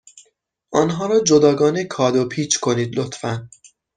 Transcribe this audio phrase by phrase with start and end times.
[0.71, 3.49] آنها را جداگانه کادو پیچ کنید، لطفا.